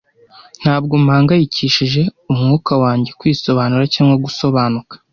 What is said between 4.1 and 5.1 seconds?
gusobanuka,